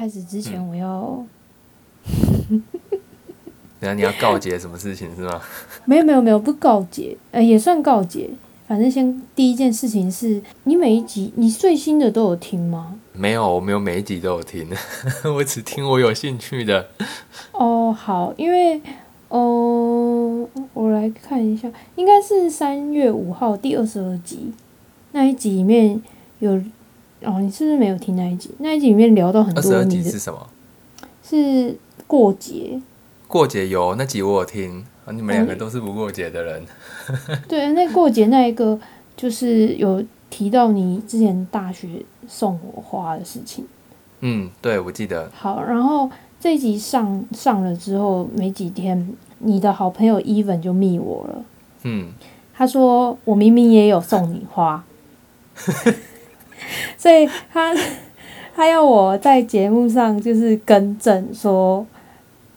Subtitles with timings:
[0.00, 1.22] 开始之前，我要，
[3.78, 5.38] 等下你要告诫什么事情是吗？
[5.84, 8.30] 没有没有没有不告诫，呃，也算告诫。
[8.66, 12.98] 反正先第一件事情是你每一集你最新的都有听吗？
[13.12, 14.66] 没有，我没有每一集都有听，
[15.36, 16.88] 我只听我有兴趣的。
[17.52, 18.80] 哦，好，因为
[19.28, 24.50] 哦，我来看一下，应该是三月五号第二十二集
[25.12, 26.00] 那一集里面
[26.38, 26.58] 有
[27.22, 28.50] 哦，你是不是没有听那一集？
[28.58, 30.46] 那一集里面聊到很多二十二集是什么？
[31.22, 32.80] 是过节，
[33.28, 36.62] 过节有那集我有听啊，你们两个嗯都是不过节的人。
[37.46, 38.78] 对，那过节那一个
[39.16, 41.88] 就是有提到你之前大学
[42.26, 43.66] 送我花的事情。
[44.20, 45.30] 嗯，对，我记得。
[45.34, 51.44] 好，然后这一集上上了之后没几天，你的好朋友 Even 就密我了。
[51.84, 52.12] 嗯，
[52.52, 54.84] 他说我明明也有送你花，
[56.96, 57.74] 所以他
[58.54, 61.86] 他要我在节目上就是更正说，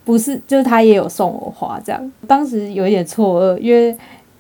[0.04, 2.12] 不是，就是他也有送我花这样。
[2.28, 3.98] 当时有一点错愕，因为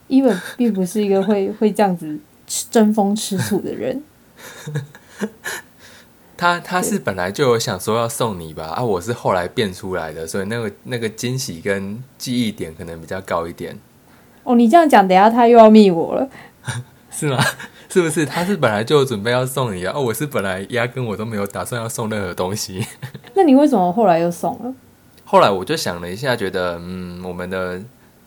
[0.09, 4.03] Even 并不是一个会会这样子吃争风吃醋的人。
[6.36, 13.80] 他他是本来就有想说要送你吧，啊，我是后来变出来的，所以那个那个惊喜跟记忆点可能比较高一点，
[14.44, 16.27] 哦，你这样讲，等下他又要密我了。
[17.09, 17.42] 是吗？
[17.94, 18.25] 是不是？
[18.25, 22.83] 他是本来就准备要送你啊，哦，我是本来压根我都没有打算要送任何东西。
[23.36, 24.73] 那你为什么后来又送了？
[25.23, 27.80] 后来我就想了一下，觉得嗯，我们的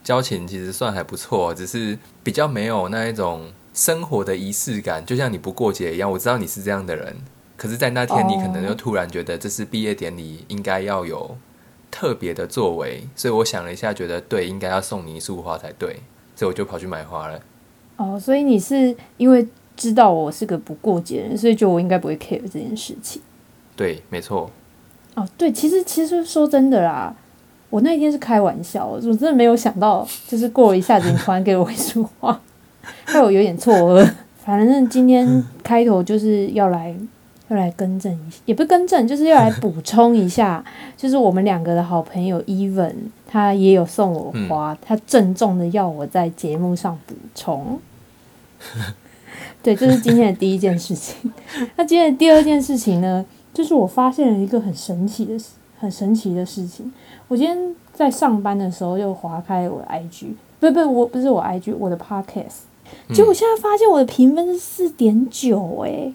[0.05, 6.09] 交情其实算还不错，只是比较没有那一种生活的仪式感，就像你不过节一样。
[6.09, 7.13] 我知道你是这样的人，
[7.57, 11.37] 可是，在那天你可能哦就突然觉得这是毕业典礼应该要有
[11.91, 15.97] 特别的作为，所以我想了一下，觉得对，应该要送你一束花才对，
[16.37, 17.37] 所以我就跑去买花了。
[17.97, 19.45] 哦，所以你是因为
[19.75, 23.21] 知道我是个不过节的人，所以就我应该不会 care 这件事情。
[23.75, 24.49] 对，没错，
[25.15, 27.15] 哦，对，其实其实说真的啦，
[27.69, 32.39] 我那一天是开玩笑，我真的没有想到，就是过了一下子，你突然给我一束花，
[33.05, 34.09] 害我有点错愕。
[34.37, 36.95] 反正今天开头就是要来
[37.49, 40.63] 要来更正一下，也不是更正，就是要来补 充一下，
[40.95, 42.93] 就是我们两个的好朋友 Even，
[43.27, 47.79] 他也有送我花，他郑重的要我在节目上补充。
[49.63, 51.31] 对，这是今天的第一件事情。
[51.75, 56.91] 那今天的第二件事情呢，就是我发现了一个很神奇的事，很神奇的事情。
[57.27, 60.27] 我今天在上班的时候又划开我的 IG，
[60.59, 62.61] 不不，我不是我 IG，我的 Podcast。
[63.13, 66.13] 结果我现在发现我的评分是四点九哎，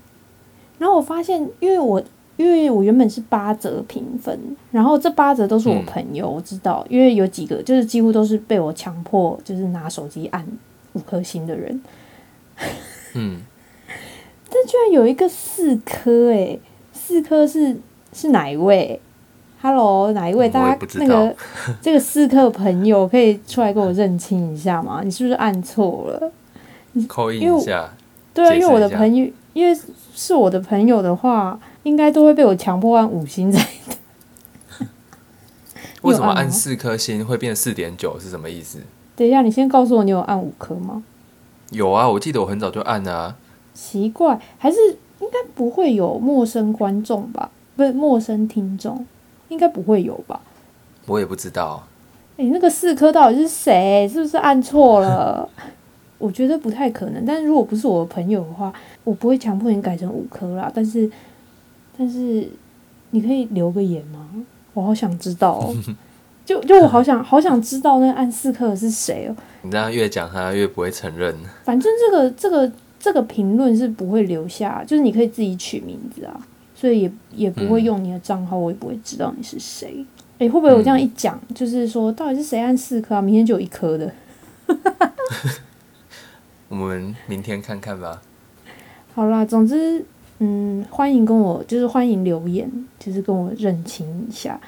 [0.78, 2.02] 然后我发现，因为我
[2.38, 4.38] 因为我原本是八折评分，
[4.70, 10.46] 然后这八折都是我嗯朋友，我知道，因为有几个就是几乎都是被我强迫就是拿手机按
[10.94, 11.78] 五颗星的人，
[13.14, 13.40] 嗯，
[14.48, 16.60] 但居然有一个四颗诶，
[16.92, 17.76] 四颗是
[18.12, 19.00] 是哪一位
[19.60, 20.48] ？Hello，哪一位？
[20.48, 21.36] 大家那个
[21.80, 25.02] 这个四颗朋友可以出来跟我认清一下吗？
[25.04, 26.32] 你是不是按错了？
[27.06, 27.90] 扣印因为我一下，
[28.34, 29.78] 对啊，因为我的朋友，因为
[30.14, 33.66] 是我的朋友的话，应该都会被我强迫按五星才
[36.02, 38.78] 为什么按四颗星会变四点九是什么意思？
[39.14, 41.02] 等一下，你先告诉我你有按五颗吗？
[41.72, 43.36] 有啊，我记得我很早就按了、啊。
[43.74, 44.78] 奇怪，还是
[45.20, 47.50] 应该不会有陌生观众吧？
[47.74, 49.04] 不是陌生听众，
[49.48, 50.40] 应该不会有吧？
[51.06, 51.82] 我也不知道，
[52.36, 54.06] 诶，那个四颗到底是谁？
[54.12, 55.48] 是不是按错了？
[56.18, 57.24] 我觉得不太可能。
[57.24, 58.72] 但是如果不是我的朋友的话，
[59.02, 60.70] 我不会强迫你改成五颗啦。
[60.72, 61.10] 但是，
[61.98, 62.48] 但是
[63.10, 64.28] 你可以留个言吗？
[64.74, 65.74] 我好想知道哦。
[66.52, 69.36] 就就我好想好想知道那个按四颗的是谁哦。
[69.62, 71.34] 你这样越讲他越不会承认。
[71.64, 76.40] 反正这个这个这个评论是不会留下，就是你可以自己取名字啊，
[76.74, 80.04] 所以也也不会用你的账号，我也不会知道你是谁。
[80.38, 83.22] 诶，会不会我这样一讲，就是说到底是谁按四颗啊？
[83.22, 84.12] 明天就有一颗的。
[86.68, 88.20] 我们明天看看吧。
[89.14, 90.04] 好啦，总之，
[90.38, 94.60] 嗯，欢迎跟我，就是欢迎留言，就是跟我认清一下。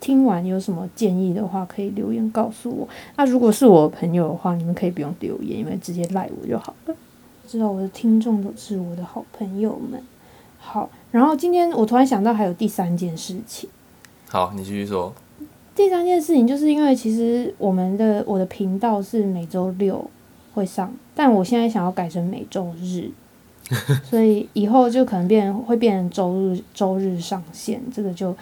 [0.00, 2.88] 听完有什么建议的话，可以留言告诉我。
[3.16, 6.94] 那如果是我朋友的话，你们可以不用留言，因为直接赖我就好了。
[7.46, 10.02] 知道我的听众都是我的好朋友们。
[10.58, 13.68] 好，然后今天我突然想到还有第三件事情。
[14.28, 15.12] 好，你继续说。
[15.74, 20.08] 第三件事情就是因为其实我们的我的频道是每周六
[20.52, 23.10] 会上，但我现在想要改成每周日，
[24.04, 28.36] 所以以后就可能变会变成周日周日上线，这个就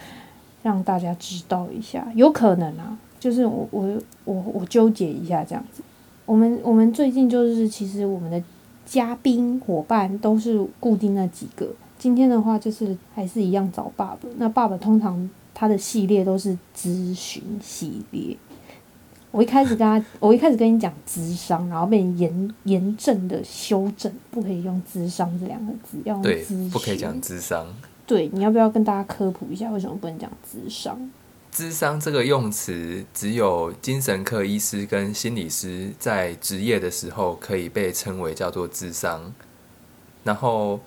[0.63, 5.83] 让大家知道一下，有可能啊，就是我我我我纠结一下这样子。
[6.27, 8.43] 我们我们最近就是其实我们的
[8.85, 11.67] 嘉宾伙伴都是固定那几个，
[11.99, 14.29] 今天的话就是还是一样找爸爸。
[14.37, 18.37] 那爸爸通常他的系列都是咨询系列。
[19.31, 27.67] 我一开始跟他， 我一开始跟你讲智商，然后被严严正的修正，不可以用智商这两个字，要用对咨，不可以询讲智商。
[28.09, 30.99] 对，你要不要跟大家科普一下，为什么不能讲智商？
[31.53, 39.35] 智商这个用词，只有精神科医师跟心理师在职业的时候可以被称为叫做智商。
[40.25, 40.81] 然后，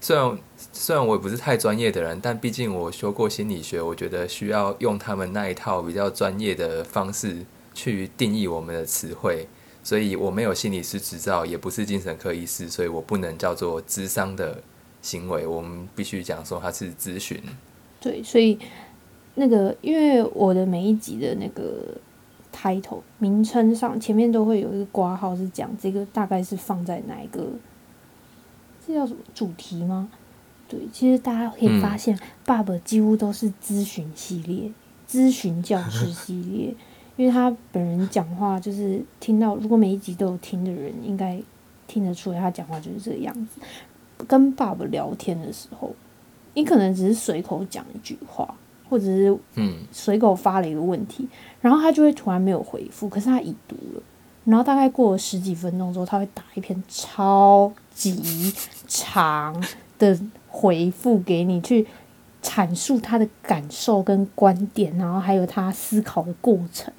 [0.00, 0.38] 虽然
[0.72, 7.44] 虽然我也不是太专业的人，但毕竟我修过心理学，我觉得需要用他们那一套比较专业的方式
[7.74, 9.48] 去定义我们的词汇。
[9.82, 14.62] 所以我没有心理师执照，也不是精神科医师，所以我不能叫做智商的
[15.02, 15.46] 行为。
[15.46, 17.40] 我们必须讲说它是咨询。
[18.00, 18.58] 对，所以
[19.34, 21.96] 那个，因为我的每一集的那个
[22.54, 27.46] title 名称上前面都会有一个挂号，是讲这个大概是放在哪一个，
[28.86, 30.08] 这叫什么主题吗？
[30.66, 34.70] 对，其实大家可以发现，爸爸几乎都是咨询系列、
[35.08, 36.74] 咨询教师系列，
[37.16, 41.42] 因为他本人讲话就是听到，如果每一集都有听的人，应该
[41.86, 43.60] 听得出来，他讲话就是这个样子。
[44.26, 45.94] 跟爸爸聊天的时候，
[46.54, 48.54] 你可能只是随口讲一句话，
[48.88, 51.28] 或者是嗯，随口发了一个问题，
[51.60, 54.02] 然后他就会突然没有回复，可是他已读了，
[54.44, 58.52] 然后大概过了十几分钟之后，他会打一篇超级
[58.88, 59.54] 长
[59.98, 60.18] 的
[60.48, 61.86] 回复给你，去
[62.42, 66.92] 阐述他的感受跟观点，然后还有他思考的过程，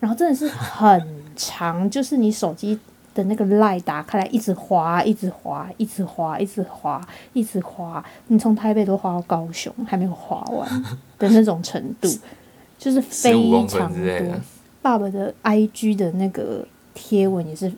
[0.00, 1.04] 然后真的是很
[1.34, 2.78] 长，就是你手机。
[3.14, 7.00] 的那个 line 打开来，一直滑，一直滑，一直滑，一直滑，
[7.32, 8.04] 一直滑。
[8.28, 10.82] 你从台北都滑到高雄，还没有滑完
[11.18, 12.08] 的那种程度，
[12.78, 14.40] 就是非15公分常多。
[14.80, 17.70] 爸爸的 IG 的那个贴文也是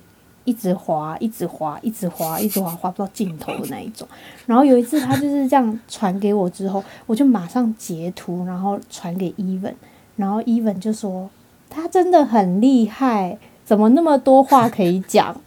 [0.44, 4.06] 一直滑，一直滑，一直滑，一直滑，滑不到尽头的那一种。
[4.46, 9.75] 然后有一次他就是这样传给我之后，我就马上截图，然后传给 Even，
[10.16, 11.28] 然后 Even 就说
[11.69, 13.36] 他真的很厉害。
[13.64, 15.34] 怎么那么多话可以讲？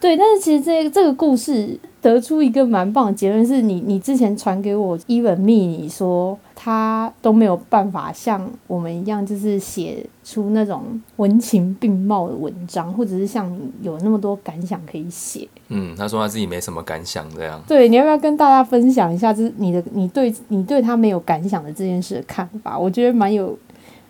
[0.00, 15.48] 对，但是其实这这个故事得出一个蛮棒的结论，是你你之前传给我伊文密，你说他都没有办法像我们一样，就是写出那种文情并茂的文章，或者是像你有那么多感想可以写。
[15.68, 17.60] 嗯，他说他自己没什么感想，这样。
[17.66, 22.78] 对，你要不要跟大家分享一下，就是你的你对你对他没有感想的这件事的看法？
[22.78, 23.58] 我觉得蛮有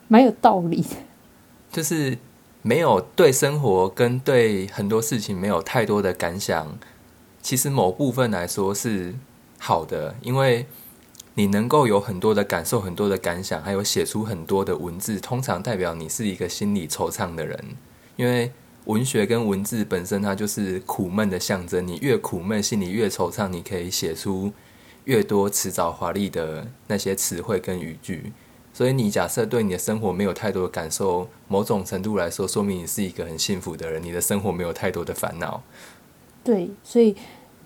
[0.09, 0.89] 蛮有道理的。
[1.71, 2.19] 就是
[2.63, 6.79] 没有对生活跟对很多事情没有太多的感想，
[7.41, 9.15] 其实某部分来说是
[9.59, 10.67] 好的，因为
[11.35, 17.77] 你能够有很多的感受、很多的感想，还有写出很多的文字，通常代表你是一个心理惆怅的人。
[18.17, 18.51] 因为
[18.87, 24.53] 文学跟文字本身它就是苦闷的象征，你越苦闷，心里越惆怅，你可以写出
[25.05, 28.33] 越多辞藻华丽的那些词汇跟语句。
[28.73, 35.61] 所以你假设对你的生活没有太多的感受，某种程度来说，说明你是一个很幸福的人，你的生活没有太多的烦恼。
[36.45, 37.17] 对，所以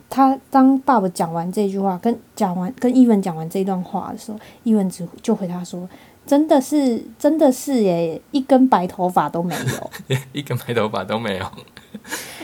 [0.08, 5.88] 他当爸爸讲完这句话，跟讲完跟伊文讲完这段话的时候，伊文只就回答说
[6.26, 10.16] ：“真的是，真的是耶，一根白头发都没有。
[10.32, 11.46] 一根白头发都没有，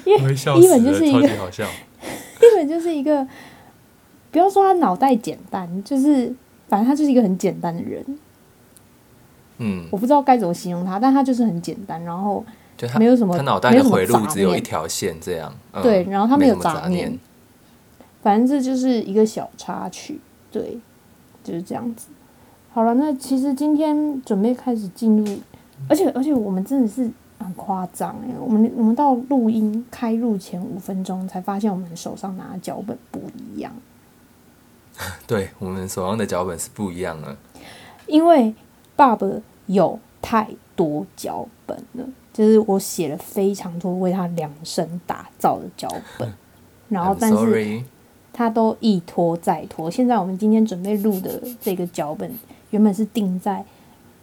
[0.05, 1.67] 因为伊，文就是一个超级好笑。
[2.41, 3.27] 伊文就是一个，
[4.31, 6.33] 不要说他脑袋简单，就是
[6.69, 8.05] 反正他就是一个很简单的人。
[9.59, 12.45] 嗯，我不知道该怎么形容他，但他就是很简单，然后
[12.77, 15.53] 就没有什么他脑袋的回路只有一条线，这样。
[15.73, 17.17] 嗯对然后他没有杂杂念
[18.23, 20.79] 反正这就是一个小插曲，对，
[21.45, 22.09] 就是这样子。
[22.73, 25.39] 好了，那其实今天准备开始进入，
[25.89, 33.73] 而且而且我们真的是很夸张哎，我们我们到录音开录前五分钟才发现我们手上拿的脚本不一样，
[35.27, 37.37] 对我们手上的脚本是不一样的。
[38.07, 38.55] 因为
[38.99, 39.25] 爸爸
[39.67, 45.89] 有太多脚本了，就是我写了非常多为他量身打造的脚
[46.19, 46.35] 本，
[46.89, 47.81] 然后但是
[48.33, 49.89] 他都一拖再拖。
[49.89, 52.29] 现在我们今天准备录的这个脚本，
[52.71, 53.65] 原本是定在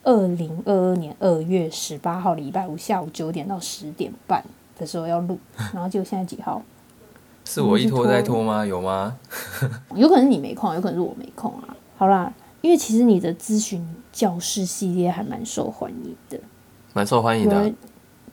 [0.03, 4.43] 二零二二年二月十八号礼拜五下午九点到十点半
[4.77, 5.39] 的时候要录，
[5.73, 6.61] 然后就现在几号？
[7.45, 8.65] 是我一拖再拖吗？
[8.65, 9.17] 有吗？
[9.95, 11.77] 有可能是你没空，有可能是我没空啊。
[11.95, 12.33] 好啦，
[12.65, 16.39] 因为其实你的咨询教室系列还蛮受欢迎的，
[16.95, 17.71] 蛮受欢迎的啊。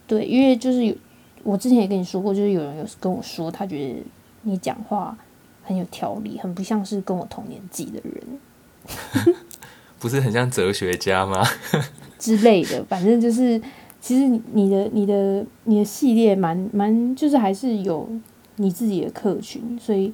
[0.06, 0.94] 对，因为就是有
[1.42, 4.02] 我之前也跟你说过，就是有人有跟我说，他觉得
[4.40, 5.14] 你讲话
[5.62, 9.36] 很有条理，很不像是跟我同年纪的人
[10.00, 11.46] 不是很像哲学家吗？
[12.18, 12.82] 之类的。
[12.84, 13.60] 反正就是，
[14.00, 18.08] 其实你你的你的你的系列蛮蛮，就是还是有
[18.56, 20.10] 你自己的客群，所以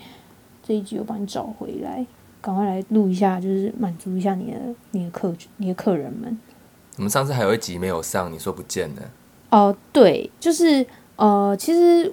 [0.60, 2.04] 这一集又帮你找回来，
[2.48, 4.58] 赶快来录一下，就是满足一下你的
[4.92, 6.38] 你的客你的客人们。
[6.96, 9.02] 我们上次还有一集没有上，你说不见了。
[9.50, 10.86] 哦，对，就是
[11.16, 12.10] 呃，其实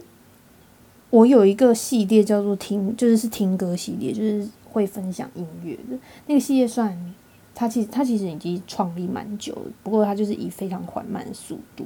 [1.09, 7.15] 我有一个系列叫做听，就是是听歌系列，就是会分享音乐的那个系列，算
[7.53, 11.85] 它其实它其实已经创立蛮久了，不过它就是以非常缓慢的速度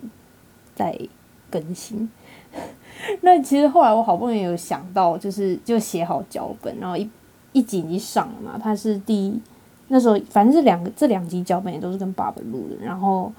[0.74, 1.00] 在
[1.52, 2.10] 更新。
[3.22, 7.08] 那其实后来我好不容易有想到，就是就写好脚本，然后一
[7.54, 9.40] 一集已经上了嘛，他是第
[9.90, 13.32] 那时候反正这两个这两集脚本也都是跟爸爸录的，然后。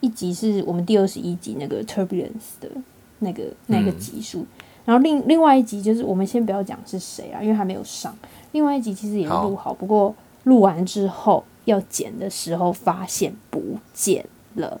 [0.00, 2.70] 一集是我们第二十一集那个 turbulence 的
[3.18, 4.46] 那个那个集数，
[4.84, 8.16] 然后另另外一集就是我们先不要讲是谁啊，因为还没有上。
[8.52, 14.80] 另外一集其实也录好，不过录完之后要剪的时候发现不见了。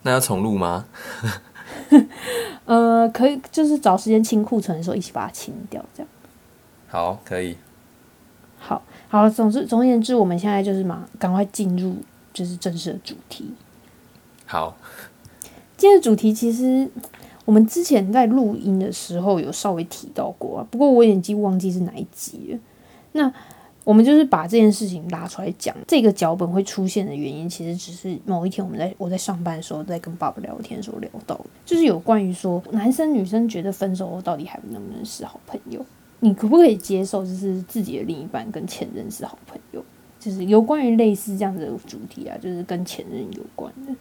[0.00, 0.86] 那要重录吗？
[2.64, 6.08] 呃，可以，就是找时间清库存的时候一起把它清掉，这样。
[6.88, 7.58] 好，可以。
[8.66, 11.94] 好，好，总之总而言之，我们现在就是嘛赶快进入
[12.32, 13.52] 就是正式的主题。
[14.46, 14.74] 好，
[15.76, 16.88] 今天的主题其实
[17.44, 22.58] 我们之前在录音的时候有稍微提到过啊，不过我已经忘记是哪一集了。
[23.12, 23.30] 那
[23.84, 35.84] 我们就是把这件事情拉出来讲，这个脚本会出现的原因，其实只是某一天我们在我在上班的时候，在跟爸爸聊天的时候聊到的，就是有关于说男生女生觉得分手后到底还能不能是好朋友？
[36.24, 39.84] 你可不可以接受，就是自己的另一半跟前任是好朋友？
[40.18, 43.94] 就是有关于类似这样的主题啊，就是跟前任有关的。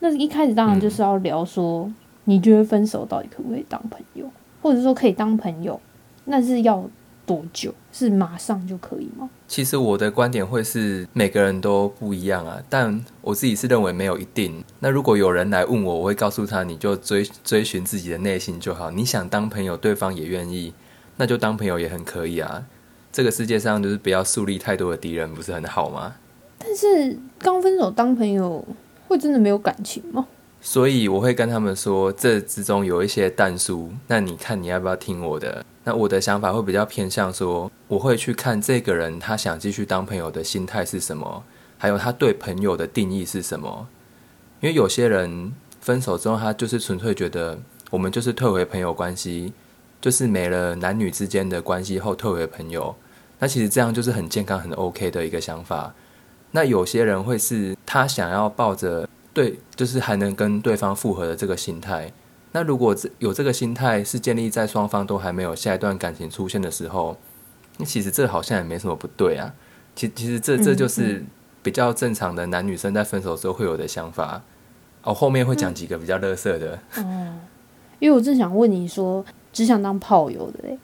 [0.00, 1.90] 那一开始当然就是要聊说，
[2.24, 5.80] 你觉得分手到底可不可以当朋友，或者说可以当朋友，
[6.26, 6.84] 那是要
[7.24, 7.72] 多久？
[7.90, 9.30] 是马上就可以吗？
[9.48, 14.62] 其实我的观点会是每个人都不一样啊，但我自己是认为没有一定。
[14.80, 18.90] 那如果有人来问我，我会告诉他，你就追追寻自己的内心就好。
[18.90, 20.74] 你想当朋友，对方也愿意，
[21.16, 22.64] 那就当朋友也很可以啊。
[23.12, 26.14] 这个世界上就是不要树立太多的敌人，不是很好吗？
[26.58, 28.64] 但是刚分手当朋友。
[29.08, 30.26] 会真的没有感情吗？
[30.60, 35.64] 所以我会跟他们说，这之中有一些淡书，那你看你要不要听我的？
[35.84, 41.44] 那我的想法会比较偏向说，我会去看这个人他想继续当朋友的心态是什么，
[41.78, 43.86] 还有他对朋友的定义是什么。
[44.60, 47.56] 因为有些人分手之后，他就是纯粹觉得
[47.90, 49.52] 我们就是退回朋友关系，
[50.00, 52.94] 就是没了男女之间的关系后退回朋友。
[53.38, 55.94] 那其实这样就是很健康、很 OK 的一个想法。
[56.52, 62.10] 那有些人会是他想要抱着对，就是还能跟对方复合的这个心态。
[62.52, 67.18] 那如果有这个心态是建立在双方都还没有下一段感情出现的时候，
[67.76, 69.52] 那其实这好像也没什么不对啊。
[69.94, 71.22] 其其实这这就是
[71.62, 74.40] 比较正常的男女生在分手之后会有的想法。
[75.02, 76.78] 哦，后面会讲几个比较乐色的。
[76.96, 77.34] 哦，
[77.98, 79.22] 因为我正想问你说，
[79.56, 80.78] 只想当炮友的嘞。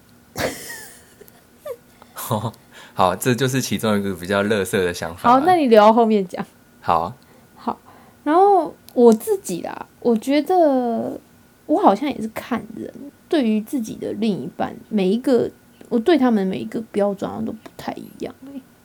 [2.95, 5.29] 好，这就是其中一个比较乐色的想法。
[5.29, 6.43] 好，那你留到后面讲。
[6.81, 7.13] 好，
[7.55, 7.79] 好。
[8.25, 11.21] 然后我自己啦，我觉得
[11.67, 12.91] 我好像也是看人，
[13.29, 15.51] 对于自己的另一半，每一个
[15.91, 18.35] 我对他们每一个标准都不太一样。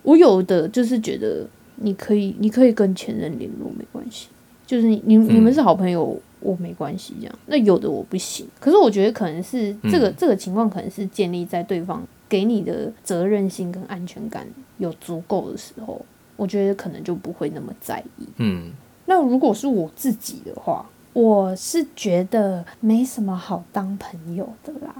[0.03, 4.27] 我有的就是觉得你可以，你可以跟前任联络没关系，
[4.67, 7.39] 就是你你你们是好朋友，我没关系这样。
[7.47, 12.05] 那有的我不行，可是我觉得可能是这个这个情况可能是建立在对方。
[12.29, 14.45] 给你的责任心跟安全感
[14.79, 16.05] 有足够的时候，
[16.35, 18.27] 我觉得可能就不会那么在意。
[18.35, 18.69] 嗯，
[19.05, 24.93] 那如果是我自己的话，我是觉得没什么好当朋友的啦。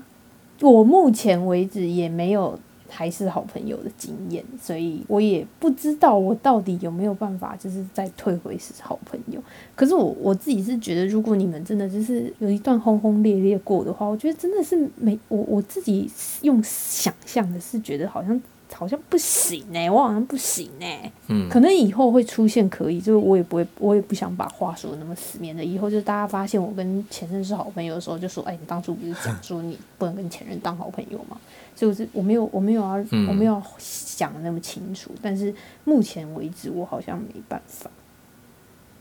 [0.62, 2.58] 我目前为止也没有。
[2.90, 9.42] 还是好朋友的经验，所以我也不知道我到底有没有办法，就是再退回是好朋友。
[9.76, 16.10] 可是我我自己是觉得，如果你们真的就是有一段轰轰烈烈过的话，我觉得真的是没我我自己
[16.42, 18.42] 用想象的是觉得好像。
[18.74, 20.86] 好像不行呢，我好像不行呢。
[21.28, 25.64] 嗯，可能以后会出现可以，就是我也不会，我也不想把话说的那么死面的。
[25.64, 31.38] 以后就是大家发现我跟前任是好朋友的时候，就说：“哎，你当初不是讲说你不能跟前任当好朋友吗？”
[31.76, 32.94] 所以我是我没有我没有要
[33.30, 35.12] 我没有想的那么清楚。
[35.22, 37.90] 但是目前为止，我好像没办法。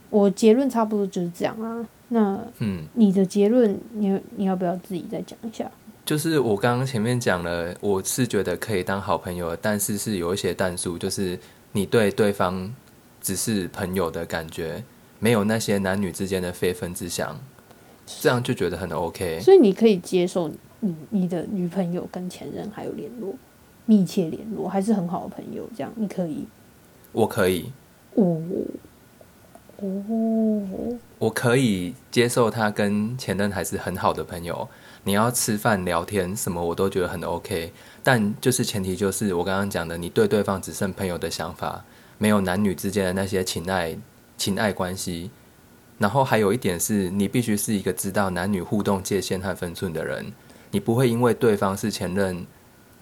[0.09, 1.85] 我结论差不多就是这样啊。
[2.09, 5.69] 那嗯，你的结论，你你要不要自己再讲一下？
[6.07, 11.37] 就是我刚刚前面讲了，我是觉得可以当好朋友，但是是有一些淡数，就是
[11.73, 12.73] 你对对方
[13.19, 14.81] 只是朋友的感觉，
[15.19, 17.37] 没有那些男女之间的非分之想，
[18.21, 19.41] 这样就觉得很 OK。
[19.41, 20.49] 所以你可以接受
[20.79, 23.35] 你你的女朋友跟前任还有联络，
[23.85, 26.47] 密切联络，还是很好的朋友，这样你可以？
[27.11, 27.69] 我可以。
[28.13, 28.41] 哦
[29.81, 34.69] 哦，我可以接受他跟前任还是很好的朋友。
[35.07, 37.71] 你要吃饭聊天什么，我都觉得很 OK。
[38.03, 41.81] 但就是前提就是我刚刚讲的，你对对方只剩朋友的想法，
[42.17, 43.97] 没有男女之间的那些情爱
[44.35, 45.31] 情爱关系。
[45.97, 50.33] 然后还有一点是，你必须是一个知道男女互动界限和分寸的人。
[50.71, 52.45] 你不会因为对方是前任，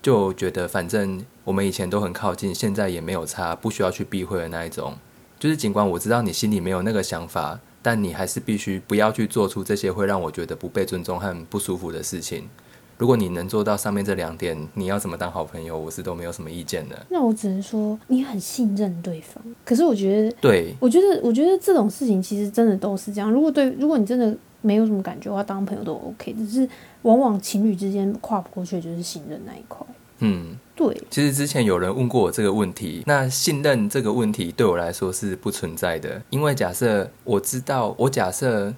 [0.04, 4.96] 就觉得反正我们以前都很靠近，现在也没有差，不需要去避讳的那一种。
[5.40, 12.50] 就是尽管我知道你心里没有那个想法，但你还是必须不要去做出这些会让我觉得不被尊重和不舒服的事情。
[12.98, 17.06] 如果你能做到上面这两点，你要怎么当好朋友，我是都没有什么意见的。
[17.12, 23.32] 那我只能说你很信任对方，可是我觉得，对，我觉得，我觉得这种事情其实真的都是这样。
[23.32, 26.34] 如果对，如果你真的没有什么感觉的话，当朋友都 OK。
[26.34, 26.68] 只是
[27.04, 29.86] 往往情侣之间跨不过去，就是信任那一块。
[30.20, 31.02] 嗯，对。
[31.10, 38.74] 其实之前有人问过我这个问题，那信任这个问题对我来说是不存在的，因为假设我知道，我假设。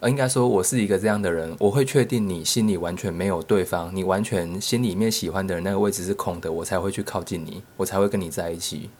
[0.00, 8.90] 呃，应该说，我是一个这样的人，我会确定你心里完全没有对方，你完全心里面喜欢的人那个位置是空的，我才会去靠近你，我才会跟你在一起。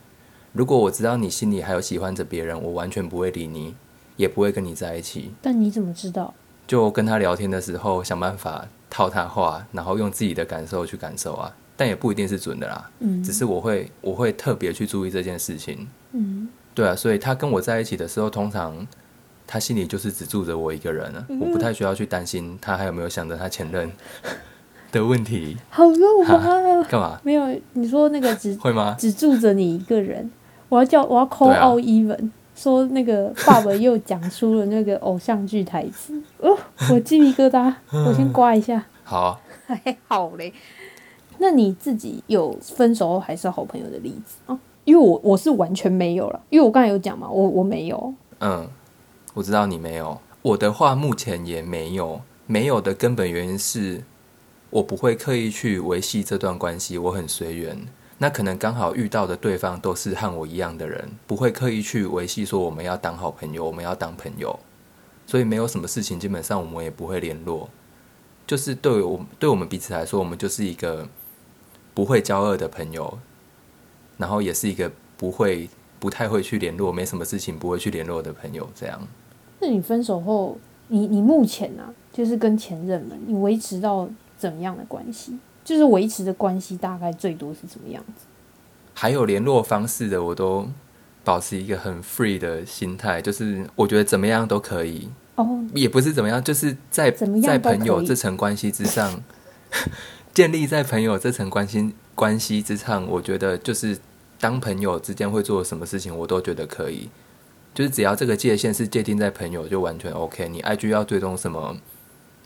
[0.52, 3.76] 如果我知道你心里还有喜欢着别人，我完全不会理你，
[4.16, 5.30] 也不会跟你在一起。
[5.40, 6.34] 但你怎么知道？
[6.66, 12.90] 就跟他聊天的时候，想办法套他话，然后用自己的感受去感受啊，但也不一定是准的啦。
[13.00, 15.88] 嗯，只是我会，我会特别去注意这件事情。
[16.12, 18.86] 嗯，对啊，所以他跟我在一起的时候，通常。
[19.50, 23.90] 他心里就是只住着我一个人了，我不太需要去担心他还有没有想着他前任
[24.92, 25.56] 的问题。
[25.70, 26.84] 好肉啊！
[26.86, 27.18] 干嘛？
[27.24, 28.94] 没有，你说那个只会吗？
[28.98, 30.30] 只住着你一个人，
[30.68, 32.28] 我要叫我要 call out even，
[32.58, 36.20] 说那个爸爸又讲出了那个偶像剧台词。
[36.42, 36.58] 哦，
[36.92, 38.84] 我鸡皮疙瘩，我先刮一下。
[39.04, 40.52] 好，还好嘞。
[41.38, 44.58] 那你自己有分手后还是好朋友的例子啊？
[44.84, 48.12] 因为我我是完全没有了，因为我刚才有讲嘛，我我没有。
[48.40, 48.68] 嗯。
[49.34, 52.20] 我知道你没有，我的话目前也没有。
[52.46, 54.02] 没有的根本原因是
[54.70, 57.86] 我不会刻意去维系这段关系，我很随缘。
[58.18, 64.58] 那可能刚好遇到的对方都是和我一样的人，不会刻意去维系说我们要当好朋友，我们要当朋友。
[65.26, 67.68] 所以没有什么事情，基本上我们也不会联络。
[68.46, 71.06] 就是对我对我们彼此来说，我们就是一个
[71.94, 73.18] 不会交恶的朋友，
[74.16, 75.68] 然后也是一个不会
[76.00, 79.00] 不太会去联络，没什么事情不会去联络的朋友，这样。
[79.60, 85.38] 那你分手后，你你目前呢，就是跟前任们，你维持到怎么样的关系？
[85.68, 88.24] 就是维持的关系大概最多是什么样子？
[88.94, 90.66] 还有联络方式的，我都
[91.22, 95.10] 保持一个很 free 的心态，就是我觉得怎么样都可以。
[95.34, 99.22] 哦，也不是怎么样，就是在在朋友这层关系之上，
[100.32, 103.98] 建立在朋友这层关系关系之上，我觉得就是
[104.40, 107.10] 当朋友之间会做什么事情，我都觉得可以。
[107.74, 110.48] 就是只要这个界限是界定在朋友，就完全 OK。
[110.48, 111.76] 你 IG 要追踪什么，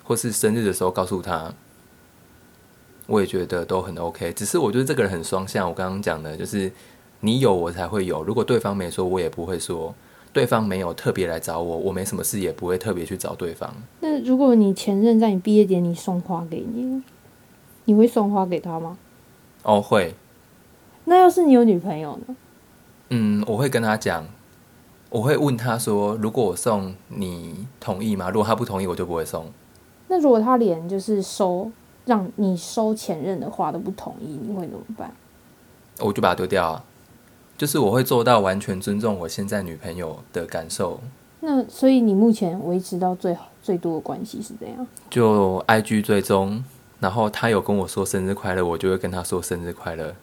[0.02, 1.54] 或是生日的时候告诉他，
[3.12, 4.32] 我也觉得都很 OK。
[4.32, 5.68] 只是我觉得这个人很双向。
[5.68, 6.72] 我刚刚讲的，就是
[7.20, 8.22] 你有我才会有。
[8.22, 9.94] 如果对方没说，我也不会说。
[10.32, 13.70] 对方没有特别来找我，我没什么事也不会特别去找对方。
[14.00, 17.02] 那如果你前任在你毕业典礼送花给你，
[17.84, 18.96] 你会送花给他吗？
[19.62, 20.14] 哦，会。
[21.04, 22.36] 那要是你有女朋友呢？
[23.10, 24.26] 嗯，我会跟他讲。
[25.10, 28.30] 我会问他说：“如果我送，你同意吗？
[28.30, 29.44] 如果他不同意，我就不会送。
[30.08, 31.70] 那如果他连就是收
[32.04, 35.12] 让你收前任的话都不同意，你会怎么办？
[36.00, 36.84] 我就把它丢掉啊！
[37.56, 41.00] 就是我会做到完全尊重我现在女朋友的感受。
[41.40, 44.86] 那所以你目前维持到最好最多的关系是怎样？
[45.10, 46.64] 就 I G 追踪，
[46.98, 50.14] 然后他有跟我说生日快乐，我就会跟他说生日快乐。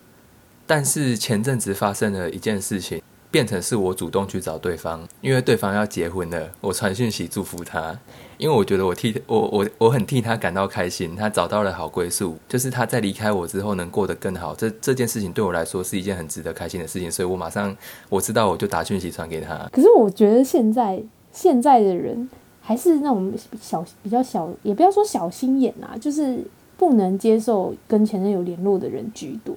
[0.66, 3.02] 但是前阵子发生了一件事情。
[3.32, 7.98] 变成是我主动去找对方，因为对方要结婚了，我传讯息祝福他，
[8.38, 17.76] 因为我觉得我替我我我很替他感到开心，他找到了好归宿，就是他在离开我之后能过得更好，这这件事情对我来说是一件很值得开心的事情，所以我马上
[18.10, 19.70] 我知道我就打讯息传给他。
[19.72, 21.00] 可是我觉得现在
[21.32, 22.28] 现在的人
[22.62, 26.44] 还是那种小比较小，也不要说小心眼啊，就是
[26.78, 29.56] 不能接受跟前任有联络的人居多，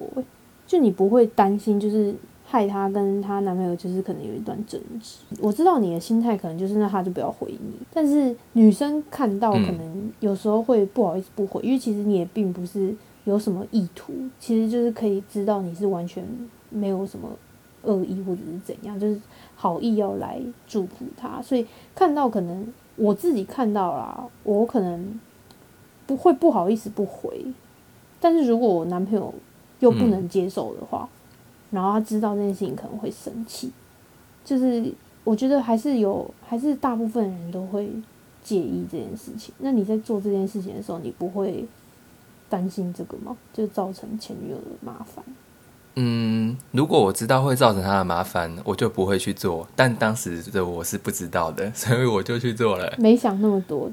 [0.67, 2.13] 就你不会担心就是。
[2.53, 16.23] 害她跟她男朋友就是可能有一段争执，我知道你的心态可能就是那他就不要回你，但是女生看到可能有时候会不好意思不回，因为其实你也并不是有什么意图，其实就是可以知道你是完全
[16.69, 17.27] 没有什么
[17.81, 19.19] 恶意或者是怎样，就是
[19.55, 25.19] 好意要来祝福他，所以看到可能我自己看到啦，我可能
[26.05, 27.43] 不会不好意思不回，
[28.19, 29.33] 但是如果我男朋友
[29.79, 31.09] 又不能接受的话。
[31.73, 33.71] 然后他知道这件事情可能会生气，
[34.45, 37.89] 就是我觉得还是有，还是大部分人都会
[38.43, 39.51] 介意这件事情。
[39.57, 41.65] 那你在做这件事情的时候，你不会
[42.47, 43.35] 担心这个吗？
[43.51, 45.25] 就造成前女友的麻烦？
[45.95, 49.67] 嗯，如果我知道会造成他的麻烦，我就不会去做。
[49.75, 52.93] 但当时的我是不知道的，所以我就去做了。
[52.99, 53.91] 没想那么多。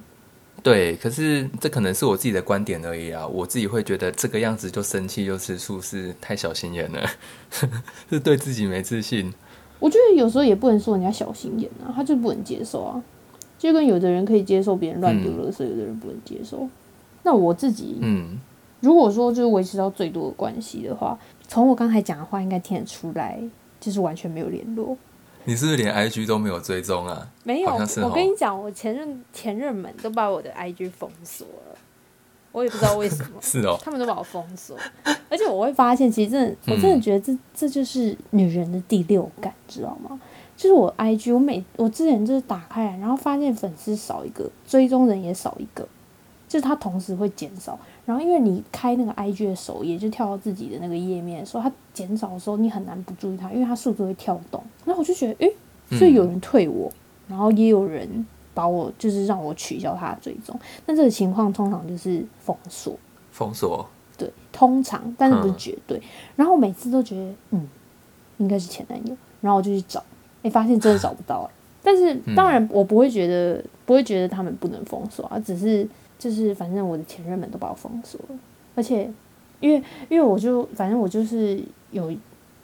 [0.62, 3.27] 对，可是这可能是我自己的观点而已啊。
[3.27, 7.09] 我自己会觉得这个样子就生气就吃醋是太小心眼了，
[8.11, 9.33] 是对自己没自信。
[9.79, 13.03] 我觉得有时候也不能说人家小心眼啊，他就不能接受啊。
[13.59, 16.68] 就跟有的人可以接受别人乱丢垃圾，有的人不能接受。
[17.23, 18.38] 那我自己，嗯，
[18.81, 21.18] 如果说就是维持到最多的关系的话。
[21.46, 23.42] 从我刚才讲的话，应该听得出来，
[23.81, 24.96] 就是完全没有联络。
[25.44, 27.29] 你是不是连 IG 都没有追踪啊？
[27.44, 27.70] 没有，
[28.03, 31.76] 我跟你讲，我前任前任们都把我的 IG 封锁了，
[32.53, 33.31] 我也不知道为什么。
[33.42, 34.76] 是哦，他们都把我封锁，
[35.29, 40.20] 而且我会发现，其实真的，我真的觉得这这就是女人的第六感，知道吗？
[40.57, 45.88] 就是我 IG，我每我之前就是打开来，然后发现粉丝少一个，追踪人也少一个，
[46.46, 47.79] 就是它同时会减少。
[48.06, 54.60] 然后，因为你开那个 IG 的首页，就跳到自己的那个页面的时候，它减少的时候，你很难不注意它，因为它数字会跳动。
[54.84, 56.90] 然后我就觉得，诶，所以有人退我，
[57.28, 60.58] 然后也有人把我就是让我取消他的追踪。
[60.84, 62.98] 但这个情况通常就是封锁，
[63.30, 66.00] 封锁，对，通常，但是不是绝对。
[66.34, 67.68] 然后我每次都觉得，嗯，
[68.38, 70.02] 应该是前男友，然后我就去找，
[70.42, 71.48] 哎，发现真的找不到。
[71.82, 75.86] 但是当然，我不会觉得，不会觉得他们不能封锁啊，只是。
[76.20, 78.38] 就是反正我的前任们都把我封锁了，
[78.74, 79.11] 而且
[79.59, 81.59] 因为因为我就反正我就是
[81.92, 82.12] 有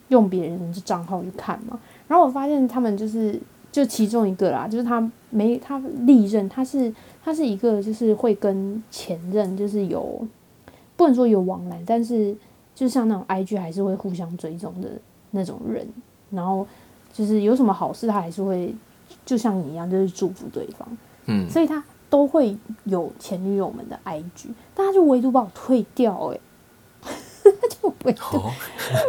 [0.09, 3.41] 用别人的账号去看嘛，然后我发现他们就是
[3.73, 6.93] 就其中一个啦，就是他没他历任他是
[7.25, 10.23] 他是一个就是会跟前任就是有
[10.95, 12.37] 不能说有往来，但是
[12.75, 14.91] 就像那种 IG 还是会互相追踪的
[15.31, 15.89] 那种人，
[16.31, 16.67] 然后
[17.11, 18.75] 就是有什么好事他还是会
[19.25, 20.87] 就像你一样就是祝福对方，
[21.25, 21.83] 嗯，所以他。
[22.09, 26.41] 都会有前女友们的 IG，但他就唯独把我退掉，哎，
[27.43, 28.43] 他就唯独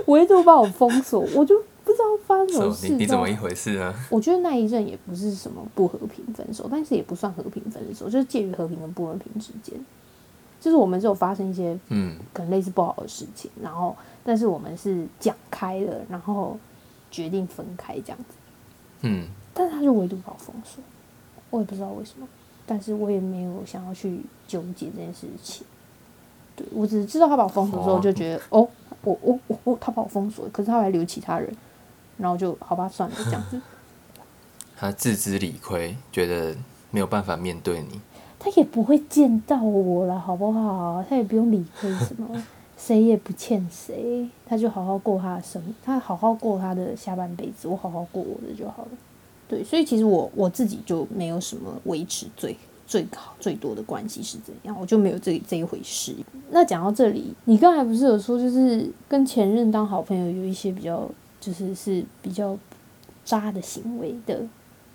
[0.08, 2.90] 唯独把我封锁，我就不知道发生什么 事。
[2.90, 3.94] 你怎么一回事呢？
[4.10, 9.80] 我觉得那一阵也不是什么不和平分手，但是也不算和平分手，就是介于和平跟不和平之间。
[10.60, 16.58] 就是我们只有发生一些嗯，可能类似不好的事情，然后但是我们是讲开了，然后
[17.12, 18.36] 决定分开这样子。
[19.02, 20.84] 嗯，但是他就唯独把我封锁，
[21.52, 22.28] 我也不知道为什么。
[22.68, 25.66] 但是我也没有想要去纠结这件事情，
[26.56, 28.68] 对我只是知道他把我封锁之后，就觉得哦，
[29.04, 31.50] 我我我我他把我封锁，可是他还留其他人，
[32.18, 33.60] 然后就好吧，算了这样子。
[34.76, 36.56] 他自知理亏，觉得
[36.92, 38.00] 没有办法面对你，
[38.38, 41.04] 他也不会见到我了，好不好？
[41.10, 42.44] 他也不用理亏什么，
[42.78, 48.90] 谁也不欠谁，他就好好过他的生，他好好过他的下半辈子，我好好过我的就好了。
[49.48, 52.56] 对，所以其实我我自己就没有什么维持最
[52.86, 56.16] 最好最多的关系是怎样，我就没有这这一回事。
[56.52, 62.58] 那讲到这里，你刚才不是有说，就是跟前任当好朋友有一些比较，就是是比较
[63.24, 64.42] 渣的行为的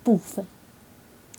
[0.03, 0.45] 部分。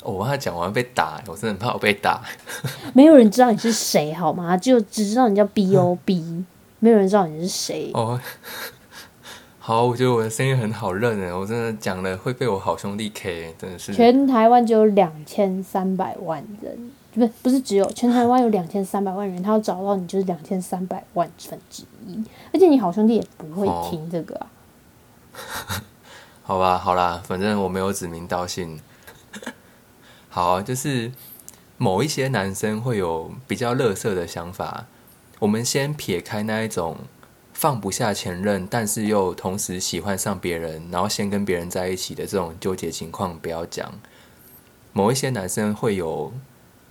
[0.03, 2.21] 哦，我他讲完被打，我真的很怕我被打。
[2.95, 4.57] 没有人知道你是谁好吗？
[4.57, 6.45] 就只知道你叫 B O B，
[6.81, 7.91] 没有人知道你是谁。
[7.95, 8.21] 哦。
[9.67, 13.95] 好，我觉得我的声音很好认诶，我真的讲了会被我好兄弟 K，真的是。
[13.95, 22.23] 全台湾只有两千三百万人，不是不是只有全台湾有两千三百万人，他要找到你就是两千三百万分之一，
[22.53, 24.47] 而且你好兄弟也不会听这个啊。
[26.43, 28.79] 好吧，好啦，反正我没有指名道姓。
[30.29, 31.11] 好，就是
[31.79, 34.85] 某一些男生会有比较乐色的想法，
[35.39, 36.99] 我们先撇开那一种。
[37.65, 43.91] 放不下前任，但是又同时喜欢上别人，然后先跟别人在一起的这种纠结情况，不要讲。
[44.93, 46.31] 某一些男生会有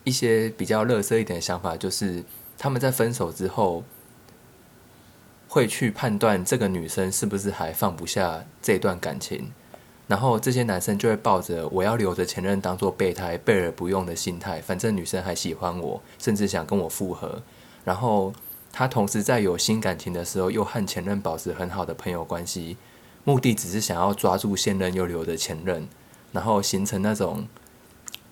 [0.04, 2.24] 一些比较乐色一点的想法，就是
[2.58, 3.84] 他们在分手之后，
[5.48, 9.52] 会去判断这个女生是不是还放不下这段感情，
[10.08, 17.44] 然后这些男生就会抱着我要留着前任当做备胎、备而不用的心态，反正女生还喜欢我，甚至想跟我复合，
[17.86, 18.34] 然后。
[18.74, 22.76] 他同时在有新感情的时候，又和前任保持很好的朋友关系，
[23.24, 25.88] 目的只是想要抓住现任又留着前任，
[26.32, 27.48] 然后形成那种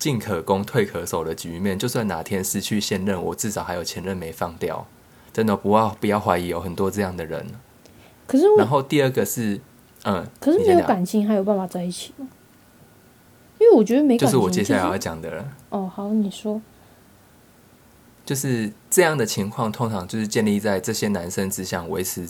[0.00, 1.78] 进可攻退可守的局面。
[1.78, 4.84] 就算哪天失去现任，我至少还有前任没放掉。
[5.32, 7.46] 真的不要不要怀疑，有很多这样的人。
[8.26, 9.60] 可是，然后第二个是，
[10.04, 12.26] 嗯，可是没有感情还有办法在一起吗？
[13.60, 15.52] 因为我觉得没就是我接下来要讲的了。
[15.68, 16.60] 哦，好，你说。
[18.24, 22.28] 就是这样的情况，通常就是建立在这些男生只想维持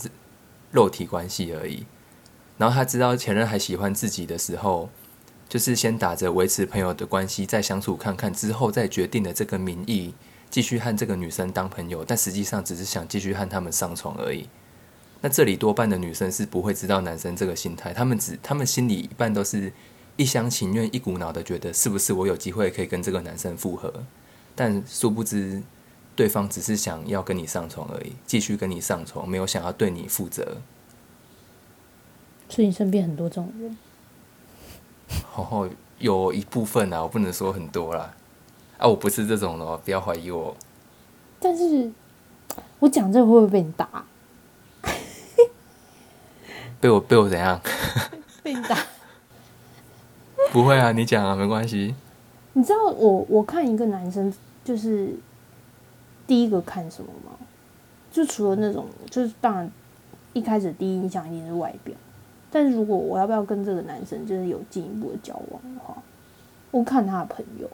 [0.70, 1.84] 肉体关系而已。
[2.58, 4.88] 然后他知道前任还喜欢自己的时候，
[5.48, 10.14] 就是先打着维持朋友的关系，再相处看看，之后再决定了这个名义，
[10.48, 14.48] 继续和这个女生当朋友，但实际上只是想继续和他们上床而已。
[15.20, 19.72] 那这里多半的女生是不会知道男生这个心态，他们只他们心里一半都是
[20.16, 24.04] 一厢情愿、一股脑的觉得是不是我有机会可以跟这个男生复合，
[24.54, 25.62] 但殊不知
[26.14, 30.58] 对方只是想要跟你上床而已，继续跟你上床，没有想要对你负责。
[32.48, 33.76] 所以你身边很多这种人，
[35.36, 38.14] 然后有一部分啊，我不能说很多啦，
[38.78, 40.54] 啊，我不是这种的哦，不要怀疑我。
[41.40, 41.90] 但是
[42.78, 44.04] 我讲这个会不会被你打？
[46.78, 47.60] 被我被我怎样？
[48.42, 48.76] 被你打？
[50.52, 51.94] 不会啊，你讲啊，没关系。
[52.52, 54.30] 你知道我我看一个男生
[54.62, 55.14] 就是
[56.32, 57.36] 第一个看什么吗？
[58.10, 59.70] 就除了那种，就是当然
[60.32, 61.94] 一开始第一印象一定是外表，
[62.50, 65.94] 但是如果我要不要跟这个男生就是有进一步的交往的话，
[66.70, 67.68] 我看他的朋友，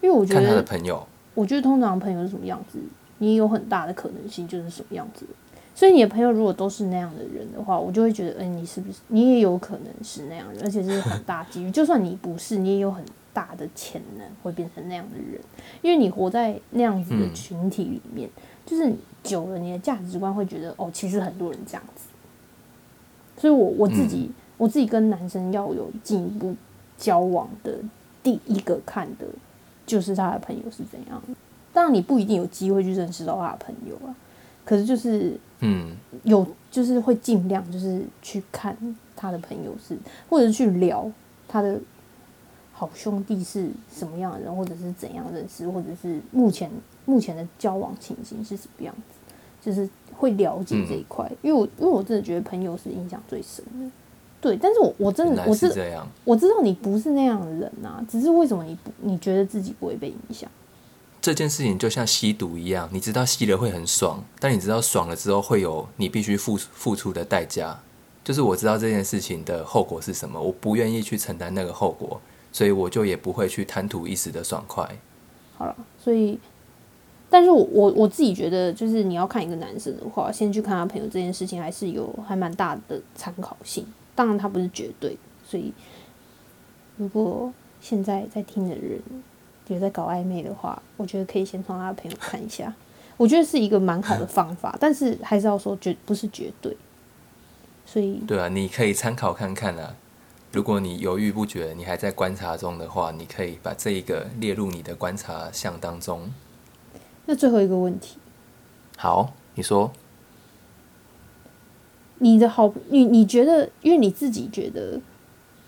[0.00, 2.80] 因为我觉看他的得朋友，我觉得通常朋友是什么样子，
[3.18, 5.24] 你有很大的可能性就是什么样子。
[5.72, 11.70] 所以你的朋友如果都是那样的人的话，我就会觉得，哎、你是不是你也有可能是那样的人，而且是很大几率。
[11.70, 15.40] 就算你不是，你也有很大的潜能会变成那样的人，
[15.82, 18.28] 因为你活在那样子的嗯群体里面，
[18.66, 22.04] 就是久了，你的价值观会觉得，哦，其实很多人这样子。
[23.36, 26.54] 所以我我自己、我自己跟男生要有进一步
[26.98, 27.78] 交往的
[28.22, 29.26] 第一个看的，
[29.86, 31.34] 就是他的朋友是怎样的。
[31.72, 34.14] 当然，你不一定有机会去认识到他的朋友啊，
[34.64, 38.76] 可是就是嗯，有就是会尽量就是去看
[39.16, 39.96] 他的朋友是，
[40.28, 41.10] 或者是去聊
[41.48, 41.80] 他的
[42.80, 46.70] 好兄弟是什么样的人，或者是怎样认识，或者是目前
[47.04, 49.20] 目前的交往情形是什么样子，
[49.60, 51.30] 就是会了解这一块。
[51.42, 53.90] 因为我因为我真的觉得朋友是影响最深的，
[54.40, 54.56] 对。
[54.56, 56.08] 但是我我真的我是是这样。
[56.24, 60.50] 我知道你不是那样的人啊，只是为什么你不你觉得自己不会被影响？
[61.20, 67.78] 这件事情就像吸毒一样，你知道吸了会很爽，但你知道爽了之后会有你必须付付出的代价。
[68.24, 72.18] 就是我知道这件事情的后果是什么，我不愿意去承担那个后果，
[72.52, 74.88] 所以我就也不会去贪图一时的爽快。
[75.56, 76.38] 好了，所以，
[77.28, 83.86] 但是我我我自己觉得，就是你要看一个男生的话，先去看他朋友这件事情，还是有还蛮大的参考性。
[84.14, 85.72] 当然，他不是绝对，所以
[86.96, 89.00] 如果现在在听的人
[89.68, 92.74] 有在搞暧昧的话，我觉得可以先从他的朋友看一下，
[93.16, 96.76] 我觉得是一个蛮好的方法，但是还是要说绝不是绝对，
[97.86, 99.94] 所以对啊，你可以参考看看啊。
[100.52, 106.28] 如果你犹豫不决，你还在观察中的话，你可以把这一个列入你的观察项当中。
[107.26, 108.18] 那最后一个问题，
[108.96, 109.92] 好，你说，
[112.18, 115.00] 你的好，你你觉得，因为你自己觉得，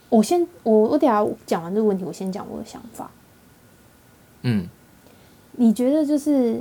[0.09, 3.09] 我先我我等下讲完这个问题，我先讲我的想法。
[4.41, 4.67] 嗯，
[5.53, 6.61] 你觉得就是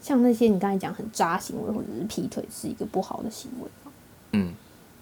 [0.00, 3.92] 像那些你刚才讲很渣行为或者是劈腿是一个不好的行为吗？
[4.34, 4.54] 嗯，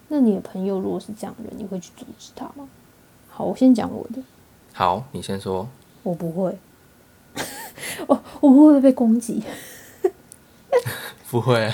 [0.09, 2.67] 那你的朋友如果是这样的人，你会去阻止他吗？
[3.29, 4.21] 好，我先讲我的，
[4.73, 5.69] 好，你先说。
[6.03, 6.57] 我不会，
[8.07, 9.43] 我我不会被攻击，
[11.29, 11.73] 不会，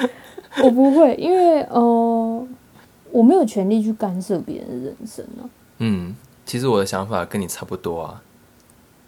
[0.64, 2.46] 我不会，因为呃，
[3.12, 5.48] 我没有权利去干涉别人的人生啊。
[5.78, 8.22] 嗯，其实我的想法跟你差不多啊，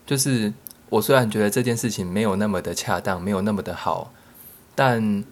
[0.06, 0.52] 就是
[0.90, 4.12] 我虽然觉得这件事情没有那么的恰当，没有那么的好，
[4.74, 5.24] 但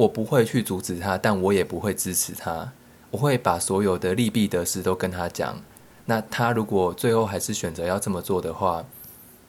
[0.00, 2.72] 我不会去阻止他，但我也不会支持他。
[3.10, 5.60] 我会把所有的利弊得失都跟他讲。
[6.06, 8.86] 那他如果最后还是选择要这么做的话，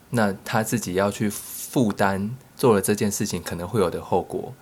[0.09, 4.53] 那他自己要去负担做了这件事情可能会有的后果。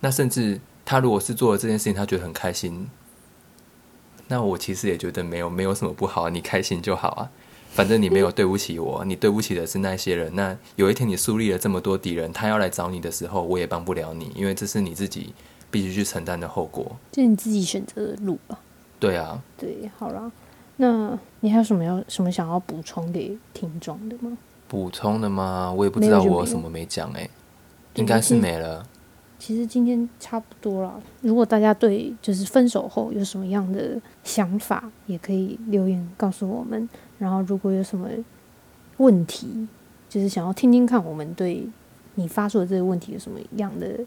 [0.00, 2.88] 那甚至他如果是做了这件事情，他觉得很开心，
[4.26, 7.30] 那我其实也觉得没有没有什么不好，你开心就好啊。
[7.76, 10.34] 反正你没有对不起我，你对不起的是那些人。
[10.34, 15.34] 那有一天你树立了这么多敌人，他要来找你的时候，我也帮不了你，因为这是你自己
[15.70, 16.96] 必须去承担的后果。
[17.12, 18.58] 就是你自己选择的路吧。
[18.98, 20.32] 对啊，对，好啦，
[20.76, 24.38] 那你还有什么要什么想要补充给听众的吗？
[24.66, 25.70] 补充的吗？
[25.70, 27.28] 我也不知道我有什么没讲哎、
[27.92, 28.88] 对应该是没了。
[29.38, 30.98] 其实今天差不多了。
[31.20, 36.88] 如果大家对就是分手后有什么样的想法，也可以留言告诉我们。
[37.18, 38.08] 然后如果有什么
[38.98, 39.66] 问题，
[40.08, 41.66] 就是想要听听看我们对
[42.14, 43.98] 你发出的这个问题有什么样的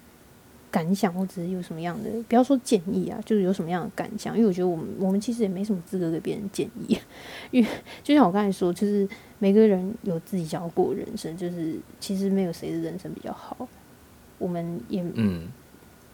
[0.71, 4.35] 感想，或者是有什么样的，不要说建议啊，就是有什么样的感想。
[4.35, 6.97] 因为我觉得我们我们其实也没什么资格给别人建议，
[7.51, 7.69] 因为
[8.03, 9.07] 就像我刚才说，就是
[9.39, 13.67] 每个人有自己想要过的人生，就是其实没有谁的人生比较好。
[14.37, 15.47] 我们也嗯，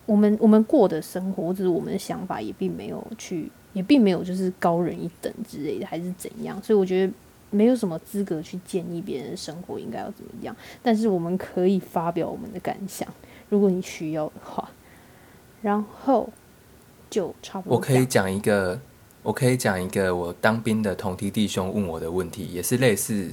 [0.05, 7.13] 我们我们过的生活或者是我们的想法，也并没有去也并没有就是高人一等之类的，还是怎样，所以我觉得
[7.51, 10.55] 没有什么资格去建议别人的生活应该要怎么样。
[10.81, 13.07] 但是我们可以发表我们的感想，
[13.49, 14.67] 如果你需要的话。
[15.61, 16.29] 然后
[17.09, 17.75] 就差不多。
[17.75, 18.79] 我可以讲一个，
[19.23, 23.31] 我可以讲一个我当兵的同梯弟兄问我的问题，也是类似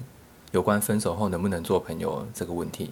[0.52, 2.88] 有关分手后能不能做朋友这个问题。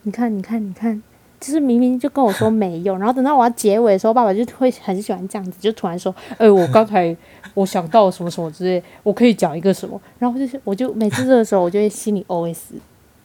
[0.00, 1.02] 你看，你看，你看，
[1.44, 7.14] 就是明明就跟我说没有， 然后等到我要结尾的时候，爸爸就会很喜欢这样子，就突然说：“哎，我刚才
[7.52, 12.56] 我想到什么什么之类，我可以讲一个什么。”然后就是我就每次这个时候，我就会心里 OS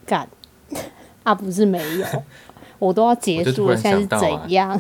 [0.06, 0.28] 干
[1.24, 2.06] 啊，不是没有，
[2.78, 4.80] 我都要结束了，现在是怎样？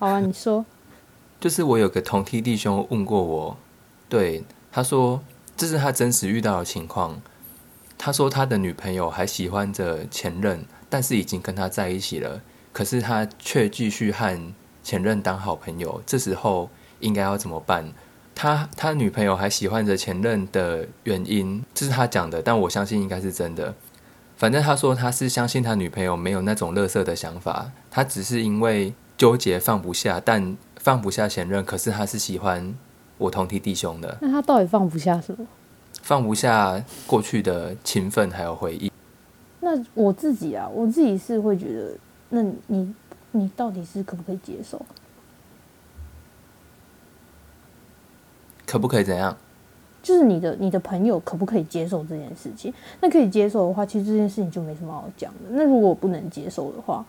[0.00, 0.64] 好啊，你说，
[1.38, 3.56] 就是我有个同梯弟兄问过我，
[4.08, 5.20] 对他说
[5.56, 7.20] 这是他真实遇到的情况。
[8.02, 12.40] 他说他的女朋友还喜欢着前任，但是已经跟他在一起了，
[12.72, 16.02] 可是他却继续和前任当好朋友。
[16.06, 17.92] 这时候应该要怎么办？
[18.34, 23.74] 他他女朋友还喜欢着前任的原因，这是他讲的，但我相信应该是真的。
[24.38, 28.94] 反正他说他是相信他女朋友没有那种乐色的想法，他只是因为。
[29.20, 32.74] 纠结放不下，但放不下前任，可是他是喜欢
[33.18, 34.16] 我同梯弟兄的。
[34.22, 35.46] 那他到底放不下什么？
[36.02, 38.90] 放不下过去的情分还有回忆。
[39.60, 41.96] 那我自己啊，我自己是会觉得，
[42.28, 42.94] 那你
[43.32, 44.80] 你到底是可不可以接受？
[48.66, 49.36] 可不可以怎样？
[50.02, 52.72] 就是你的你的朋友可不可以接受这件事情？
[53.00, 55.50] 那可以接受的话，其实这件事情就没什么好讲的。
[55.50, 57.04] 那如果我不能接受的话，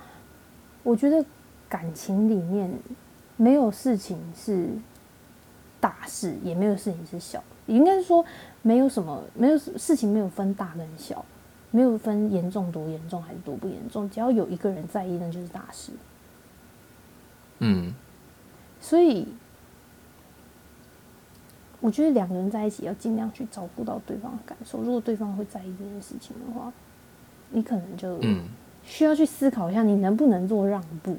[0.83, 1.23] 我觉得。
[1.71, 2.69] 感情里面
[3.37, 4.67] 没有事情是
[5.79, 7.41] 大事，也没有事情是小。
[7.65, 8.25] 应该是说，
[8.61, 11.25] 没有什么没有事情没有分大跟小，
[11.71, 14.09] 没有分严重多严重还是多不严重。
[14.09, 15.91] 只要有一个人在意，那就是大事。
[17.59, 17.93] 嗯，
[18.79, 19.27] 所以
[21.79, 24.81] 我觉得两个人在一起要尽量去照顾到对方的感受。
[24.81, 26.71] 如果对方会在意这件事情的话，
[27.49, 28.19] 你可能就
[28.83, 31.17] 需要去思考一下，你能不能做让步。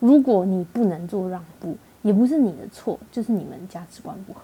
[0.00, 4.40] 如果你不能做让步，也不是你的错，就是你们价值观不合。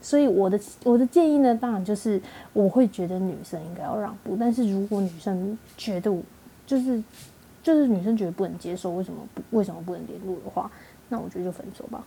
[0.00, 2.20] 所以我的我的建议呢，当然就是
[2.52, 4.36] 我会觉得女生应该要让步。
[4.38, 6.14] 但是如果女生觉得
[6.66, 7.02] 就是
[7.62, 10.70] 就是女生觉得不能接受，为什么不为什么不能联络的话，
[11.08, 12.04] 那我觉得就分手吧。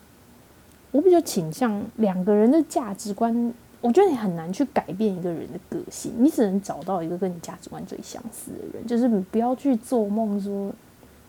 [0.92, 10.72] 我比较倾向两个人的价值观，我觉得你很难去改变一个人的个性，你只能找到一个跟你价值观最相似的人，就是你不要去做梦说。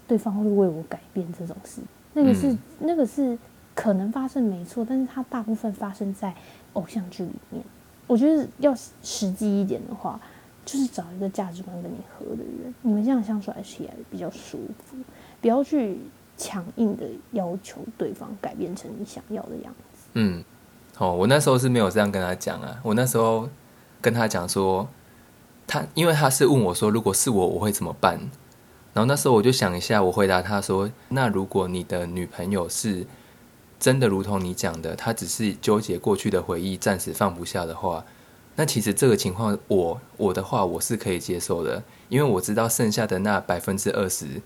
[0.06, 1.80] 对方会为我改变这种事，
[2.12, 3.38] 那个是那个是
[3.74, 6.34] 可能发生没错，但是它大部分发生在
[6.74, 7.62] 偶像剧里面。
[8.06, 10.20] 我觉得要实际一点的话，
[10.64, 14.96] 就是找一个价值观跟你合的人，你们这样相处起来比较舒服。
[15.40, 15.98] 不要去
[16.36, 20.04] 强硬的要求对方改变成你想要的样子。
[20.14, 20.44] 嗯，
[20.98, 22.78] 哦，我那时候是没有这样跟他讲啊。
[22.82, 23.48] 我那时候
[24.00, 24.86] 跟他讲说，
[25.66, 28.18] 他因为他是问我说，如果是我，我会怎么办？
[28.92, 33.04] 然后那时候我就想一下，我回答他说：“那如果你的女朋友是
[33.84, 38.02] 真的如同你讲的，他只是纠结过去的回忆，暂时放不下的话，
[38.56, 44.40] 那其实这个情况，我我的话我是可以接受的，因为我知道剩下的那百分之二十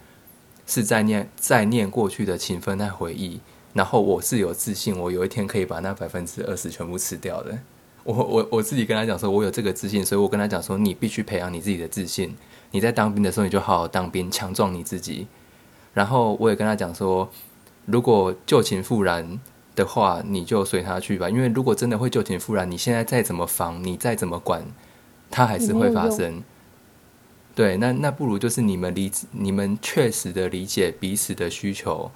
[0.66, 3.38] 是在念在念过去的情分那回忆，
[3.74, 7.56] 然后我是有自信，我有一天可以把那百分之二十全部吃掉的。
[8.02, 12.36] 我我我自己跟他讲说，我有这个自信，所以我跟他讲说，你必须培养你自己的自信。”
[12.72, 15.28] 你在当兵的时候，你就好好当兵，强壮你自己。
[15.94, 17.30] 然后我也跟他讲说，
[17.90, 19.40] 如果旧情复燃
[19.74, 21.28] 的话，你就随他去吧。
[21.28, 24.62] 因为如果真的会旧情复燃，你现在再怎么防，你再怎么管，
[25.30, 26.42] 它还是会发生。
[27.54, 32.10] 对，那那不如就是你们理，你们确实的理解彼此的需求，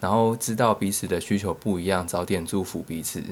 [0.00, 3.22] 然后知道彼此的需求不一样，早点祝福彼此。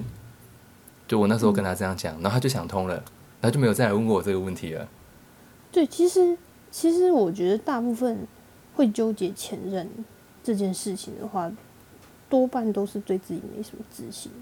[1.08, 2.94] 就我那时候跟他这样讲，然后他就想通了，
[3.40, 4.88] 然后就没有再来问过我这个问题了。
[5.72, 6.38] 对，其实。
[6.72, 8.28] 其实我觉得大部分
[8.76, 9.90] 会纠结前任
[10.40, 11.50] 这件事情的话，
[12.30, 14.32] 多半都是对自己没什么自信。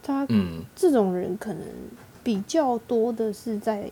[0.00, 0.24] 他
[0.76, 1.66] 这种人可能
[2.22, 3.90] 比较多的是在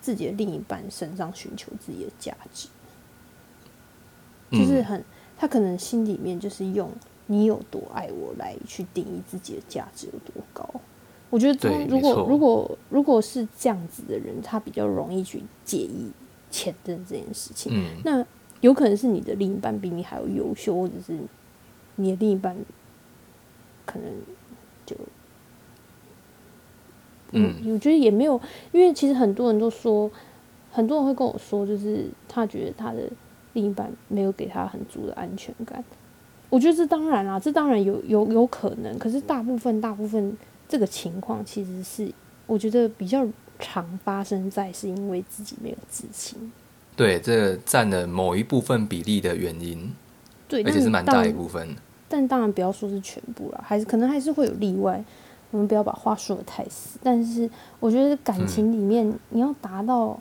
[0.00, 2.66] 自己的另一半身上寻求自己的价值，
[4.50, 5.04] 就是很
[5.36, 6.90] 他可能心里面就是用
[7.26, 10.68] 你有多爱我来去定义自己的价值有多高。
[11.30, 16.10] 我觉得如果如果如果是这样子的人，他比较容易去介意。
[16.50, 17.70] 前任这件事情，
[18.02, 18.24] 那
[18.62, 21.18] 有可能是你的另一半比你还要优秀，或者是
[22.00, 22.56] 你的另一半
[23.84, 24.10] 可能
[24.86, 24.96] 就，
[27.32, 28.40] 嗯，我觉得也没有，
[28.72, 30.10] 因为其实很多人都说，
[30.70, 33.10] 很多人会跟我说，就是他觉得他的
[33.52, 35.84] 另一半没有给他很足的安全感。
[36.48, 40.36] 我觉得这当然啦，这当然有有有可能，可是大部分大部分
[40.68, 42.10] 这个情况其实是
[42.46, 43.26] 我觉得比较
[43.58, 46.50] 常发生在是因为自己没有自信。
[46.96, 49.94] 对，这占了某一部分比例的原因，
[50.48, 51.76] 对，而且是蛮大一部分。
[52.08, 55.04] 但当然不要说是全部了，还是可能还是会有例外。
[55.50, 56.98] 我们不要把话说的太死。
[57.02, 57.50] 但是
[57.80, 60.20] 我觉得感情里面你要达到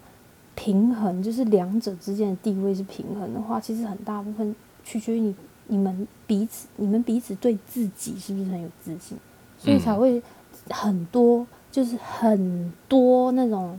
[0.55, 5.35] 平衡，就是两者之间的地位是平衡的话，其实很大部分取决于你
[5.67, 9.17] 你们彼此，你们彼此对自己是不是很有自信，
[9.57, 10.23] 所以才会
[10.69, 13.77] 很多就是很多那种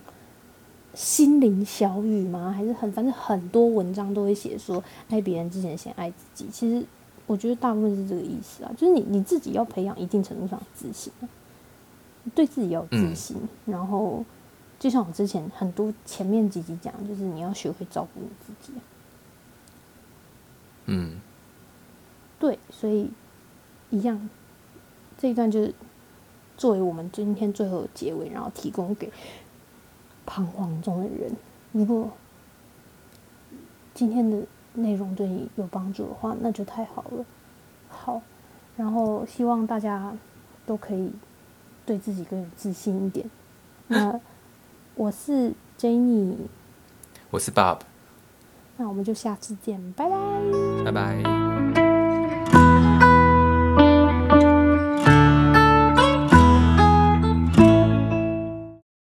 [0.92, 2.52] 心灵小语吗？
[2.54, 6.46] 还是很反正很多文章都会写说爱别人之前先爱自己。
[6.52, 6.86] 其实。
[7.28, 11.12] 我觉得大部分是这个意思啊，就是你你自己要培养一定程度上的自信，
[12.34, 13.36] 对自己要有自信。
[13.66, 14.24] 然后，
[14.78, 18.72] 就像我之前很多前面几集讲，就是你要学会照顾你自己。
[20.86, 21.20] 嗯，
[22.40, 23.10] 对，所以
[23.90, 24.30] 一样，
[25.18, 25.74] 这一段就是
[26.56, 29.12] 作为我们今天最后的结尾，然后提供给
[30.24, 31.36] 彷徨中的人。
[31.72, 32.10] 如果
[33.92, 34.46] 今天的。
[34.78, 37.24] 内容对你有帮助的话，那就太好了。
[37.88, 38.20] 好，
[38.76, 40.12] 然后希望大家
[40.66, 41.10] 都可以
[41.84, 43.28] 对自己更有自信一点。
[43.86, 44.20] 那
[44.94, 46.34] 我是 Jenny，
[47.30, 47.78] 我是 Bob，
[48.76, 51.87] 那我们就下次见，拜拜，拜拜。